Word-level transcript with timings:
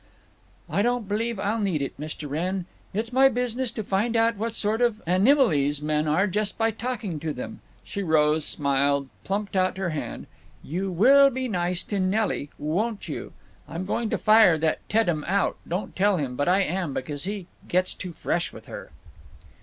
"I 0.67 0.81
don't 0.81 1.07
believe 1.07 1.39
I'll 1.39 1.59
need 1.59 1.79
it, 1.79 1.93
Mr. 1.99 2.27
Wrenn. 2.27 2.65
It's 2.91 3.13
my 3.13 3.29
business 3.29 3.69
to 3.73 3.83
find 3.83 4.15
out 4.15 4.35
what 4.35 4.55
sort 4.55 4.81
of 4.81 4.99
animiles 5.05 5.79
men 5.79 6.07
are 6.07 6.25
by 6.25 6.31
just 6.31 6.59
talking 6.79 7.19
to 7.19 7.31
them." 7.31 7.59
She 7.83 8.01
rose, 8.01 8.43
smiled, 8.43 9.09
plumped 9.23 9.55
out 9.55 9.77
her 9.77 9.91
hand. 9.91 10.25
"You 10.63 10.89
will 10.89 11.29
be 11.29 11.47
nice 11.47 11.83
to 11.83 11.99
Nelly, 11.99 12.49
won't 12.57 13.07
you! 13.07 13.31
I'm 13.69 13.85
going 13.85 14.09
to 14.09 14.17
fire 14.17 14.57
that 14.57 14.79
Teddem 14.89 15.23
out—don't 15.27 15.95
tell 15.95 16.17
him, 16.17 16.35
but 16.35 16.47
I 16.47 16.63
am—because 16.63 17.25
he 17.25 17.45
gets 17.67 17.93
too 17.93 18.13
fresh 18.13 18.51
with 18.51 18.65
her." 18.65 18.89